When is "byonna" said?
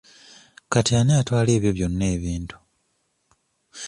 1.77-2.05